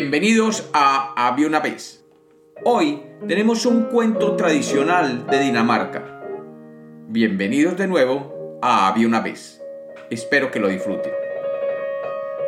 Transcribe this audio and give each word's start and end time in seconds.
Bienvenidos 0.00 0.70
a 0.72 1.12
Había 1.16 1.48
una 1.48 1.58
vez. 1.58 2.06
Hoy 2.62 3.02
tenemos 3.26 3.66
un 3.66 3.86
cuento 3.86 4.36
tradicional 4.36 5.26
de 5.26 5.40
Dinamarca. 5.40 6.22
Bienvenidos 7.08 7.76
de 7.76 7.88
nuevo 7.88 8.60
a 8.62 8.86
Había 8.86 9.08
una 9.08 9.20
vez. 9.20 9.60
Espero 10.08 10.52
que 10.52 10.60
lo 10.60 10.68
disfruten. 10.68 11.10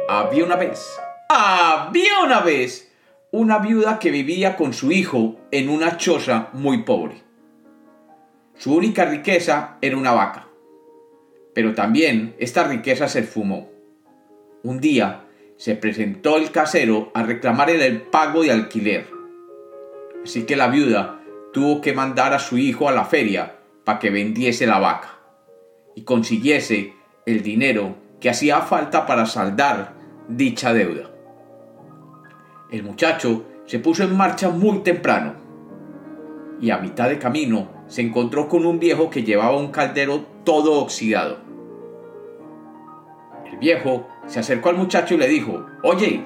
Había 0.08 0.44
una 0.44 0.54
vez. 0.54 0.96
Había 1.28 2.20
una 2.24 2.38
vez 2.38 2.92
una 3.32 3.58
viuda 3.58 3.98
que 3.98 4.12
vivía 4.12 4.54
con 4.56 4.72
su 4.72 4.92
hijo 4.92 5.40
en 5.50 5.70
una 5.70 5.96
choza 5.96 6.50
muy 6.52 6.84
pobre. 6.84 7.20
Su 8.54 8.76
única 8.76 9.06
riqueza 9.06 9.76
era 9.80 9.96
una 9.96 10.12
vaca. 10.12 10.46
Pero 11.52 11.74
también 11.74 12.36
esta 12.38 12.62
riqueza 12.62 13.08
se 13.08 13.18
esfumó. 13.18 13.68
Un 14.62 14.78
día 14.78 15.24
se 15.60 15.74
presentó 15.74 16.38
el 16.38 16.52
casero 16.52 17.10
a 17.12 17.22
reclamarle 17.22 17.86
el 17.86 18.00
pago 18.00 18.42
de 18.42 18.50
alquiler. 18.50 19.06
Así 20.24 20.44
que 20.44 20.56
la 20.56 20.68
viuda 20.68 21.20
tuvo 21.52 21.82
que 21.82 21.92
mandar 21.92 22.32
a 22.32 22.38
su 22.38 22.56
hijo 22.56 22.88
a 22.88 22.92
la 22.92 23.04
feria 23.04 23.56
para 23.84 23.98
que 23.98 24.08
vendiese 24.08 24.66
la 24.66 24.78
vaca 24.78 25.18
y 25.94 26.00
consiguiese 26.00 26.94
el 27.26 27.42
dinero 27.42 27.94
que 28.20 28.30
hacía 28.30 28.62
falta 28.62 29.04
para 29.04 29.26
saldar 29.26 29.96
dicha 30.28 30.72
deuda. 30.72 31.10
El 32.70 32.82
muchacho 32.82 33.44
se 33.66 33.80
puso 33.80 34.04
en 34.04 34.16
marcha 34.16 34.48
muy 34.48 34.78
temprano 34.78 35.34
y 36.58 36.70
a 36.70 36.78
mitad 36.78 37.10
de 37.10 37.18
camino 37.18 37.84
se 37.86 38.00
encontró 38.00 38.48
con 38.48 38.64
un 38.64 38.80
viejo 38.80 39.10
que 39.10 39.24
llevaba 39.24 39.58
un 39.58 39.70
caldero 39.70 40.24
todo 40.42 40.80
oxidado 40.80 41.50
viejo 43.60 44.08
se 44.30 44.38
acercó 44.38 44.68
al 44.68 44.76
muchacho 44.76 45.14
y 45.14 45.16
le 45.16 45.26
dijo, 45.26 45.66
Oye, 45.82 46.24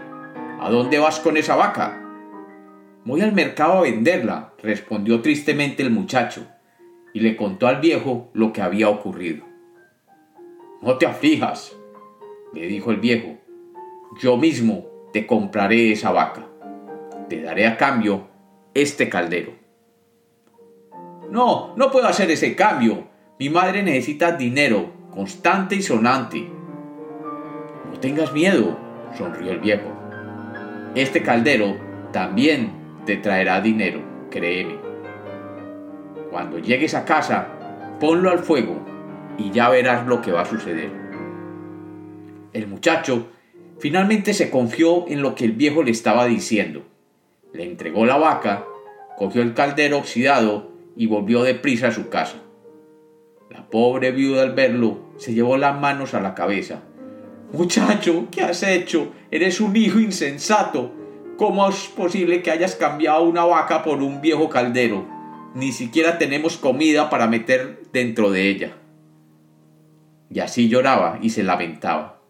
¿a 0.60 0.68
dónde 0.68 0.98
vas 0.98 1.20
con 1.20 1.38
esa 1.38 1.56
vaca? 1.56 2.02
Voy 3.06 3.22
al 3.22 3.32
mercado 3.32 3.78
a 3.78 3.80
venderla, 3.80 4.52
respondió 4.62 5.22
tristemente 5.22 5.82
el 5.82 5.90
muchacho, 5.90 6.46
y 7.14 7.20
le 7.20 7.34
contó 7.34 7.66
al 7.66 7.80
viejo 7.80 8.28
lo 8.34 8.52
que 8.52 8.60
había 8.60 8.90
ocurrido. 8.90 9.46
No 10.82 10.98
te 10.98 11.06
aflijas, 11.06 11.74
le 12.52 12.66
dijo 12.66 12.90
el 12.90 12.98
viejo, 12.98 13.38
yo 14.20 14.36
mismo 14.36 14.84
te 15.14 15.26
compraré 15.26 15.90
esa 15.90 16.12
vaca. 16.12 16.46
Te 17.30 17.40
daré 17.40 17.66
a 17.66 17.78
cambio 17.78 18.28
este 18.74 19.08
caldero. 19.08 19.54
No, 21.30 21.74
no 21.76 21.90
puedo 21.90 22.06
hacer 22.06 22.30
ese 22.30 22.54
cambio. 22.54 23.08
Mi 23.38 23.48
madre 23.48 23.82
necesita 23.82 24.32
dinero 24.32 24.92
constante 25.10 25.76
y 25.76 25.82
sonante 25.82 26.50
tengas 28.00 28.32
miedo, 28.32 28.78
sonrió 29.16 29.52
el 29.52 29.60
viejo. 29.60 29.90
Este 30.94 31.22
caldero 31.22 31.76
también 32.12 32.72
te 33.04 33.16
traerá 33.16 33.60
dinero, 33.60 34.00
créeme. 34.30 34.76
Cuando 36.30 36.58
llegues 36.58 36.94
a 36.94 37.04
casa, 37.04 37.48
ponlo 38.00 38.30
al 38.30 38.40
fuego 38.40 38.80
y 39.38 39.50
ya 39.50 39.68
verás 39.68 40.06
lo 40.06 40.22
que 40.22 40.32
va 40.32 40.42
a 40.42 40.46
suceder. 40.46 40.90
El 42.52 42.68
muchacho 42.68 43.28
finalmente 43.78 44.34
se 44.34 44.50
confió 44.50 45.06
en 45.08 45.22
lo 45.22 45.34
que 45.34 45.44
el 45.44 45.52
viejo 45.52 45.82
le 45.82 45.90
estaba 45.90 46.26
diciendo. 46.26 46.82
Le 47.52 47.64
entregó 47.64 48.06
la 48.06 48.16
vaca, 48.16 48.64
cogió 49.16 49.42
el 49.42 49.54
caldero 49.54 49.98
oxidado 49.98 50.70
y 50.96 51.06
volvió 51.06 51.42
deprisa 51.42 51.88
a 51.88 51.92
su 51.92 52.08
casa. 52.08 52.36
La 53.50 53.68
pobre 53.68 54.10
viuda 54.10 54.42
al 54.42 54.54
verlo 54.54 54.98
se 55.16 55.34
llevó 55.34 55.56
las 55.56 55.78
manos 55.78 56.14
a 56.14 56.20
la 56.20 56.34
cabeza 56.34 56.82
Muchacho, 57.52 58.26
¿qué 58.30 58.42
has 58.42 58.62
hecho? 58.62 59.12
Eres 59.30 59.60
un 59.60 59.76
hijo 59.76 60.00
insensato. 60.00 60.92
¿Cómo 61.36 61.68
es 61.68 61.86
posible 61.88 62.42
que 62.42 62.50
hayas 62.50 62.76
cambiado 62.76 63.24
una 63.24 63.44
vaca 63.44 63.82
por 63.82 64.02
un 64.02 64.20
viejo 64.20 64.48
caldero? 64.48 65.06
Ni 65.54 65.72
siquiera 65.72 66.18
tenemos 66.18 66.56
comida 66.56 67.10
para 67.10 67.26
meter 67.26 67.82
dentro 67.92 68.30
de 68.30 68.48
ella. 68.48 68.76
Y 70.30 70.40
así 70.40 70.68
lloraba 70.68 71.18
y 71.22 71.30
se 71.30 71.42
lamentaba. 71.42 72.20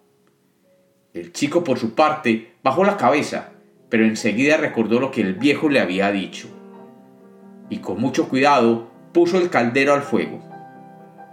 El 1.15 1.33
chico, 1.33 1.65
por 1.65 1.79
su 1.79 1.95
parte, 1.95 2.55
bajó 2.63 2.85
la 2.85 2.97
cabeza, 2.97 3.53
pero 3.89 4.05
enseguida 4.05 4.57
recordó 4.57 5.01
lo 5.01 5.11
que 5.11 5.21
el 5.21 5.35
viejo 5.35 5.69
le 5.69 5.81
había 5.81 6.11
dicho. 6.11 6.49
Y 7.71 7.79
con 7.79 8.01
mucho 8.01 8.29
cuidado 8.29 8.91
puso 9.13 9.39
el 9.39 9.49
caldero 9.49 9.95
al 9.95 10.03
fuego. 10.03 10.43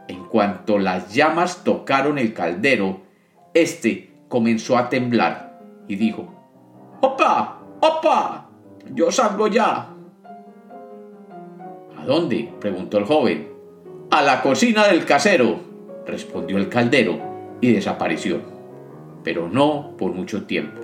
En 0.07 0.25
cuanto 0.25 0.77
las 0.77 1.13
llamas 1.13 1.63
tocaron 1.63 2.17
el 2.19 2.33
caldero, 2.33 3.01
este 3.53 4.11
comenzó 4.27 4.77
a 4.77 4.89
temblar 4.89 5.59
y 5.87 5.95
dijo, 5.95 6.27
¡Opa! 7.01 7.59
¡Opa! 7.81 8.49
Yo 8.93 9.11
salgo 9.11 9.47
ya. 9.47 9.89
¿A 11.97 12.05
dónde? 12.05 12.53
preguntó 12.59 12.97
el 12.97 13.05
joven. 13.05 13.51
A 14.09 14.21
la 14.21 14.41
cocina 14.41 14.87
del 14.87 15.05
casero, 15.05 15.59
respondió 16.05 16.57
el 16.57 16.69
caldero 16.69 17.19
y 17.61 17.73
desapareció. 17.73 18.41
Pero 19.23 19.49
no 19.49 19.95
por 19.97 20.13
mucho 20.13 20.45
tiempo. 20.45 20.81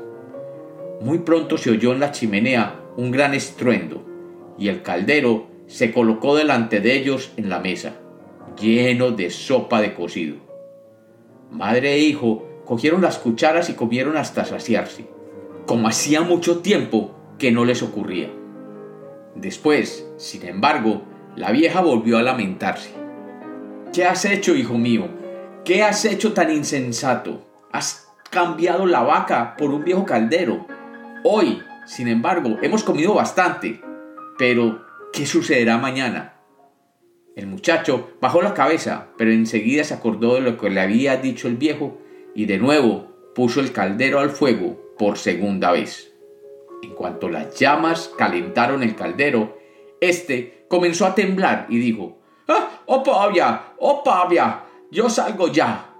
Muy 1.01 1.19
pronto 1.19 1.57
se 1.57 1.71
oyó 1.71 1.93
en 1.93 1.99
la 1.99 2.11
chimenea 2.11 2.79
un 2.97 3.11
gran 3.11 3.33
estruendo 3.33 4.03
y 4.57 4.69
el 4.69 4.81
caldero 4.81 5.47
se 5.67 5.93
colocó 5.93 6.35
delante 6.35 6.79
de 6.79 6.95
ellos 6.95 7.31
en 7.37 7.49
la 7.49 7.59
mesa, 7.59 7.93
lleno 8.59 9.11
de 9.11 9.29
sopa 9.29 9.81
de 9.81 9.93
cocido. 9.93 10.37
Madre 11.51 11.93
e 11.93 11.99
hijo 11.99 12.46
cogieron 12.67 13.01
las 13.01 13.17
cucharas 13.17 13.69
y 13.69 13.73
comieron 13.73 14.17
hasta 14.17 14.43
saciarse, 14.43 15.07
como 15.65 15.87
hacía 15.87 16.21
mucho 16.21 16.59
tiempo 16.59 17.15
que 17.39 17.51
no 17.51 17.63
les 17.63 17.81
ocurría. 17.81 18.29
Después, 19.35 20.05
sin 20.17 20.45
embargo, 20.45 21.03
la 21.35 21.51
vieja 21.51 21.79
volvió 21.79 22.17
a 22.17 22.23
lamentarse. 22.23 22.91
¿Qué 23.93 24.03
has 24.03 24.25
hecho, 24.25 24.53
hijo 24.53 24.77
mío? 24.77 25.07
¿Qué 25.63 25.81
has 25.83 26.03
hecho 26.03 26.33
tan 26.33 26.51
insensato? 26.51 27.47
Has 27.71 28.09
cambiado 28.29 28.85
la 28.85 29.01
vaca 29.01 29.55
por 29.57 29.69
un 29.69 29.85
viejo 29.85 30.05
caldero. 30.05 30.67
Hoy, 31.23 31.61
sin 31.85 32.09
embargo, 32.09 32.57
hemos 32.61 32.83
comido 32.83 33.13
bastante. 33.13 33.79
Pero, 34.37 34.85
¿qué 35.13 35.25
sucederá 35.25 35.77
mañana? 35.77 36.33
El 37.35 37.47
muchacho 37.47 38.09
bajó 38.19 38.41
la 38.41 38.53
cabeza, 38.53 39.07
pero 39.17 39.31
enseguida 39.31 39.83
se 39.83 39.93
acordó 39.93 40.35
de 40.35 40.41
lo 40.41 40.57
que 40.57 40.69
le 40.69 40.81
había 40.81 41.17
dicho 41.17 41.47
el 41.47 41.55
viejo 41.55 41.99
y 42.37 42.45
de 42.45 42.59
nuevo 42.59 43.07
puso 43.33 43.59
el 43.61 43.71
caldero 43.71 44.19
al 44.19 44.29
fuego 44.29 44.77
por 44.99 45.17
segunda 45.17 45.71
vez. 45.71 46.13
En 46.83 46.91
cuanto 46.91 47.29
las 47.29 47.55
llamas 47.59 48.11
calentaron 48.15 48.83
el 48.83 48.95
caldero, 48.95 49.57
éste 49.99 50.67
comenzó 50.69 51.07
a 51.07 51.15
temblar 51.15 51.65
y 51.67 51.79
dijo, 51.79 52.19
¡Ah! 52.47 52.83
¡Oh, 52.85 53.01
Pavia! 53.01 53.73
¡Oh, 53.79 54.03
Pavia! 54.03 54.65
¡Yo 54.91 55.09
salgo 55.09 55.47
ya! 55.47 55.95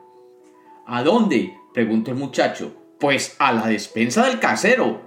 ¿A 0.86 1.02
dónde? 1.02 1.58
preguntó 1.74 2.12
el 2.12 2.18
muchacho. 2.18 2.72
Pues 3.00 3.36
a 3.40 3.52
la 3.52 3.66
despensa 3.66 4.28
del 4.28 4.40
casero. 4.40 5.02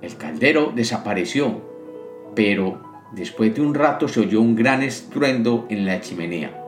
El 0.00 0.16
caldero 0.16 0.72
desapareció, 0.74 1.60
pero 2.34 2.80
después 3.12 3.54
de 3.54 3.60
un 3.60 3.74
rato 3.74 4.08
se 4.08 4.20
oyó 4.20 4.40
un 4.40 4.54
gran 4.54 4.82
estruendo 4.82 5.66
en 5.68 5.84
la 5.84 6.00
chimenea, 6.00 6.58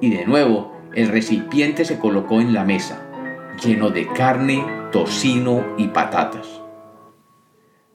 y 0.00 0.10
de 0.10 0.24
nuevo 0.26 0.73
el 0.94 1.08
recipiente 1.08 1.84
se 1.84 1.98
colocó 1.98 2.40
en 2.40 2.52
la 2.52 2.64
mesa, 2.64 3.02
lleno 3.62 3.90
de 3.90 4.06
carne, 4.06 4.64
tocino 4.92 5.64
y 5.76 5.88
patatas. 5.88 6.60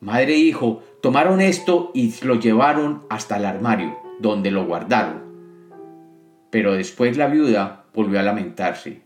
Madre 0.01 0.33
e 0.33 0.37
hijo 0.37 0.83
tomaron 1.01 1.41
esto 1.41 1.91
y 1.93 2.13
lo 2.23 2.35
llevaron 2.35 3.03
hasta 3.09 3.38
el 3.38 3.45
armario, 3.45 3.97
donde 4.19 4.51
lo 4.51 4.65
guardaron. 4.65 5.23
Pero 6.49 6.73
después 6.73 7.15
la 7.17 7.27
viuda 7.27 7.85
volvió 7.93 8.19
a 8.19 8.23
lamentarse. 8.23 9.01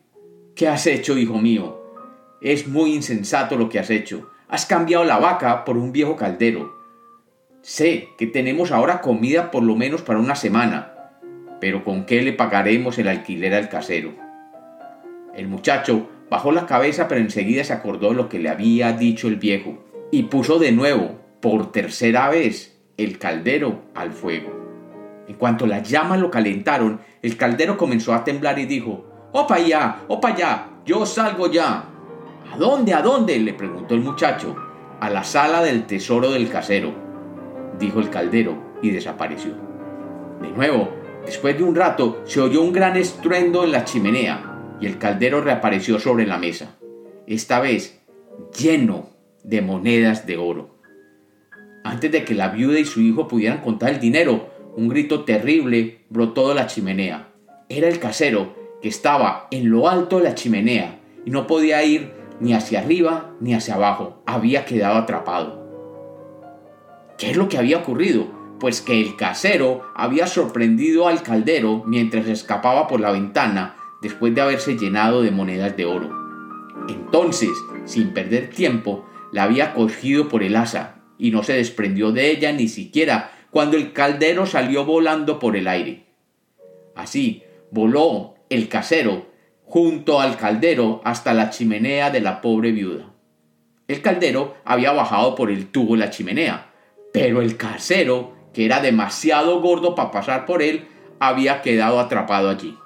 ¿Qué 0.56 0.68
has 0.68 0.88
hecho, 0.88 1.18
hijo 1.18 1.38
mío? 1.40 1.82
Es 2.42 2.68
muy 2.68 2.94
insensato 2.94 3.58
lo 3.58 3.70
que 3.70 3.80
has 3.80 3.90
hecho. 3.90 4.30
Has 4.48 4.66
cambiado 4.66 5.04
la 5.04 5.18
vaca 5.18 5.66
por 5.66 5.78
un 5.78 5.92
viejo 5.92 6.16
caldero. 6.16 6.74
Sé 7.62 8.10
que 8.18 8.28
tenemos 8.28 8.72
ahora 8.72 9.02
comida 9.02 9.52
por 9.52 9.64
lo 9.64 9.76
menos 9.76 10.02
para 10.02 10.20
una 10.20 10.36
semana, 10.36 10.94
pero 11.64 11.86
¿con 11.86 12.04
qué 12.04 12.22
le 12.22 12.34
pagaremos 12.34 13.00
el 13.00 13.08
alquiler 13.08 13.54
al 13.54 13.70
casero? 13.70 14.12
El 15.34 15.48
muchacho 15.48 16.10
bajó 16.30 16.52
la 16.52 16.66
cabeza 16.66 17.08
pero 17.08 17.22
enseguida 17.22 17.64
se 17.64 17.72
acordó 17.72 18.14
lo 18.14 18.28
que 18.28 18.38
le 18.38 18.50
había 18.50 18.92
dicho 18.92 19.30
el 19.30 19.38
viejo 19.38 19.82
y 20.12 20.24
puso 20.24 20.60
de 20.60 20.74
nuevo, 20.74 21.22
por 21.40 21.72
tercera 21.72 22.28
vez, 22.28 22.78
el 22.98 23.18
caldero 23.18 23.80
al 23.96 24.12
fuego. 24.12 24.52
En 25.30 25.36
cuanto 25.36 25.66
las 25.66 25.90
llamas 25.90 26.20
lo 26.20 26.30
calentaron, 26.30 27.00
el 27.22 27.38
caldero 27.38 27.78
comenzó 27.78 28.14
a 28.14 28.26
temblar 28.26 28.60
y 28.60 28.66
dijo, 28.66 29.30
¡Opa 29.32 29.58
ya! 29.60 30.02
¡Opa 30.10 30.36
ya! 30.36 30.68
¡Yo 30.86 31.06
salgo 31.06 31.50
ya! 31.50 31.86
¿A 32.52 32.58
dónde? 32.58 32.94
¿A 32.94 33.02
dónde? 33.02 33.40
le 33.40 33.54
preguntó 33.54 33.96
el 33.96 34.02
muchacho. 34.02 34.54
A 35.00 35.10
la 35.10 35.24
sala 35.24 35.64
del 35.64 35.86
tesoro 35.86 36.30
del 36.30 36.50
casero, 36.50 36.94
dijo 37.80 38.02
el 38.02 38.10
caldero 38.10 38.58
y 38.82 38.90
desapareció. 38.90 39.54
De 40.42 40.50
nuevo, 40.50 41.03
Después 41.26 41.58
de 41.58 41.64
un 41.64 41.76
rato 41.76 42.22
se 42.26 42.42
oyó 42.42 42.62
un 42.62 42.74
gran 42.74 42.98
estruendo 42.98 43.64
en 43.64 43.72
la 43.72 43.86
chimenea 43.86 44.78
y 44.80 44.86
el 44.86 44.98
caldero 44.98 45.42
reapareció 45.42 46.00
sobre 46.00 46.26
la 46.26 46.38
mesa, 46.38 46.76
esta 47.28 47.60
vez 47.60 48.02
lleno 48.58 49.10
de 49.44 49.62
monedas 49.62 50.26
de 50.26 50.38
oro. 50.38 50.76
Antes 51.84 52.12
de 52.12 52.24
que 52.26 52.34
la 52.34 52.50
viuda 52.50 52.80
y 52.80 52.86
su 52.86 53.02
hijo 53.02 53.28
pudieran 53.28 53.62
contar 53.62 53.90
el 53.92 54.00
dinero, 54.00 54.50
un 54.76 54.90
grito 54.90 55.24
terrible 55.24 56.06
brotó 56.10 56.50
de 56.50 56.56
la 56.56 56.68
chimenea. 56.68 57.30
Era 57.70 57.88
el 57.88 58.00
casero 58.00 58.56
que 58.82 58.90
estaba 58.90 59.48
en 59.52 59.70
lo 59.70 59.88
alto 59.88 60.18
de 60.18 60.24
la 60.24 60.36
chimenea 60.36 61.00
y 61.26 61.30
no 61.30 61.48
podía 61.48 61.84
ir 61.84 62.12
ni 62.40 62.54
hacia 62.54 62.80
arriba 62.80 63.36
ni 63.40 63.54
hacia 63.54 63.76
abajo. 63.76 64.22
Había 64.26 64.66
quedado 64.66 64.98
atrapado. 64.98 65.64
¿Qué 67.18 67.32
es 67.32 67.38
lo 67.38 67.48
que 67.48 67.58
había 67.58 67.78
ocurrido? 67.78 68.43
Pues 68.64 68.80
que 68.80 69.02
el 69.02 69.18
casero 69.18 69.82
había 69.94 70.26
sorprendido 70.26 71.10
al 71.10 71.22
caldero 71.22 71.84
mientras 71.86 72.28
escapaba 72.28 72.88
por 72.88 73.02
la 73.02 73.12
ventana 73.12 73.76
después 74.02 74.34
de 74.34 74.40
haberse 74.40 74.78
llenado 74.78 75.22
de 75.22 75.32
monedas 75.32 75.76
de 75.76 75.84
oro. 75.84 76.10
Entonces, 76.88 77.50
sin 77.84 78.14
perder 78.14 78.52
tiempo, 78.52 79.06
la 79.34 79.44
había 79.44 79.74
cogido 79.74 80.30
por 80.30 80.44
el 80.44 80.56
asa 80.56 81.02
y 81.18 81.32
no 81.32 81.44
se 81.44 81.52
desprendió 81.52 82.14
de 82.14 82.32
ella 82.32 82.54
ni 82.54 82.70
siquiera 82.70 83.32
cuando 83.52 83.76
el 83.76 83.92
caldero 83.92 84.46
salió 84.46 84.86
volando 84.86 85.40
por 85.40 85.58
el 85.58 85.68
aire. 85.68 86.06
Así 86.96 87.44
voló 87.70 88.36
el 88.50 88.70
casero 88.70 89.26
junto 89.66 90.22
al 90.22 90.38
caldero 90.38 91.02
hasta 91.04 91.34
la 91.34 91.50
chimenea 91.50 92.12
de 92.12 92.22
la 92.22 92.40
pobre 92.40 92.72
viuda. 92.72 93.12
El 93.90 94.02
caldero 94.02 94.56
había 94.64 94.94
bajado 94.94 95.36
por 95.36 95.52
el 95.52 95.68
tubo 95.68 95.98
la 95.98 96.12
chimenea, 96.12 96.72
pero 97.12 97.42
el 97.42 97.58
casero, 97.58 98.42
que 98.54 98.66
era 98.66 98.80
demasiado 98.80 99.60
gordo 99.62 99.96
para 99.96 100.12
pasar 100.12 100.46
por 100.46 100.62
él, 100.62 100.88
había 101.20 101.62
quedado 101.62 102.00
atrapado 102.00 102.50
allí. 102.50 102.78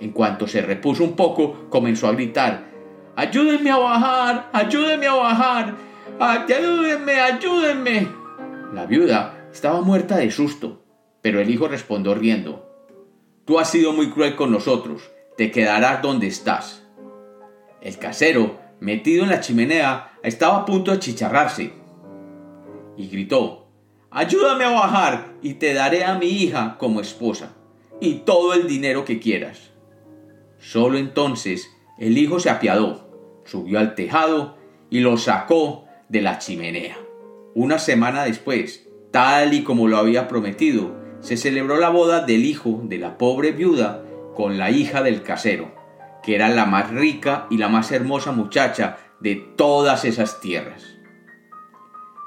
En 0.00 0.12
cuanto 0.12 0.48
se 0.48 0.62
repuso 0.62 1.04
un 1.04 1.14
poco, 1.14 1.68
comenzó 1.68 2.08
a 2.08 2.12
gritar, 2.12 2.70
Ayúdenme 3.16 3.70
a 3.70 3.76
bajar, 3.76 4.50
ayúdenme 4.52 5.06
a 5.06 5.14
bajar, 5.14 5.74
ayúdenme, 6.18 7.20
ayúdenme. 7.20 8.08
La 8.72 8.86
viuda 8.86 9.48
estaba 9.52 9.82
muerta 9.82 10.16
de 10.16 10.30
susto, 10.30 10.82
pero 11.20 11.40
el 11.40 11.50
hijo 11.50 11.68
respondió 11.68 12.14
riendo, 12.14 12.66
Tú 13.44 13.58
has 13.58 13.70
sido 13.70 13.92
muy 13.92 14.10
cruel 14.10 14.36
con 14.36 14.52
nosotros, 14.52 15.10
te 15.36 15.50
quedarás 15.50 16.00
donde 16.02 16.28
estás. 16.28 16.86
El 17.82 17.98
casero, 17.98 18.58
metido 18.78 19.24
en 19.24 19.30
la 19.30 19.40
chimenea, 19.40 20.12
estaba 20.22 20.58
a 20.58 20.64
punto 20.64 20.92
de 20.92 21.00
chicharrarse. 21.00 21.72
Y 22.96 23.08
gritó, 23.08 23.59
Ayúdame 24.12 24.64
a 24.64 24.70
bajar 24.70 25.34
y 25.40 25.54
te 25.54 25.72
daré 25.72 26.04
a 26.04 26.16
mi 26.16 26.26
hija 26.26 26.76
como 26.78 27.00
esposa 27.00 27.52
y 28.00 28.14
todo 28.24 28.54
el 28.54 28.66
dinero 28.66 29.04
que 29.04 29.20
quieras. 29.20 29.70
Solo 30.58 30.98
entonces 30.98 31.70
el 31.96 32.18
hijo 32.18 32.40
se 32.40 32.50
apiadó, 32.50 33.08
subió 33.44 33.78
al 33.78 33.94
tejado 33.94 34.56
y 34.90 34.98
lo 34.98 35.16
sacó 35.16 35.84
de 36.08 36.22
la 36.22 36.38
chimenea. 36.38 36.96
Una 37.54 37.78
semana 37.78 38.24
después, 38.24 38.88
tal 39.12 39.54
y 39.54 39.62
como 39.62 39.86
lo 39.86 39.98
había 39.98 40.26
prometido, 40.26 40.96
se 41.20 41.36
celebró 41.36 41.76
la 41.76 41.90
boda 41.90 42.20
del 42.24 42.44
hijo 42.44 42.80
de 42.82 42.98
la 42.98 43.16
pobre 43.16 43.52
viuda 43.52 44.02
con 44.34 44.58
la 44.58 44.72
hija 44.72 45.04
del 45.04 45.22
casero, 45.22 45.72
que 46.24 46.34
era 46.34 46.48
la 46.48 46.66
más 46.66 46.90
rica 46.90 47.46
y 47.48 47.58
la 47.58 47.68
más 47.68 47.92
hermosa 47.92 48.32
muchacha 48.32 48.98
de 49.20 49.36
todas 49.36 50.04
esas 50.04 50.40
tierras. 50.40 50.82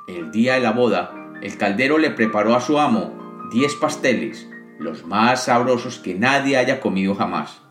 El 0.07 0.31
día 0.31 0.53
de 0.53 0.59
la 0.61 0.71
boda, 0.71 1.22
el 1.41 1.57
caldero 1.57 1.97
le 1.97 2.11
preparó 2.11 2.55
a 2.55 2.61
su 2.61 2.79
amo 2.79 3.23
diez 3.51 3.75
pasteles, 3.75 4.47
los 4.79 5.05
más 5.05 5.45
sabrosos 5.45 5.99
que 5.99 6.15
nadie 6.15 6.57
haya 6.57 6.79
comido 6.79 7.15
jamás. 7.15 7.61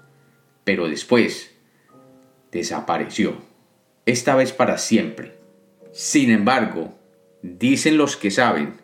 Pero 0.64 0.88
después 0.88 1.56
desapareció, 2.52 3.36
esta 4.06 4.36
vez 4.36 4.52
para 4.52 4.78
siempre. 4.78 5.38
Sin 5.92 6.30
embargo, 6.30 6.94
dicen 7.42 7.96
los 7.96 8.16
que 8.16 8.30
saben 8.30 8.80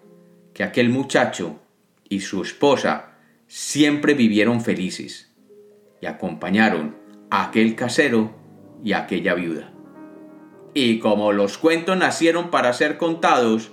que 0.55 0.65
aquel 0.65 0.89
muchacho 0.89 1.61
y 2.09 2.21
su 2.21 2.43
esposa 2.43 3.19
siempre 3.47 4.15
vivieron 4.15 4.61
felices 4.61 5.33
y 6.01 6.07
acompañaron 6.07 6.97
a 7.31 7.45
aquel 7.45 7.77
casero 7.77 8.35
y 8.83 8.93
a 8.93 9.01
aquella 9.01 9.35
viuda. 9.35 9.73
Y 10.75 10.99
como 10.99 11.33
los 11.33 11.59
cuentos 11.59 11.97
nacieron 11.97 12.51
para 12.51 12.73
ser 12.73 12.99
contados, 12.99 13.73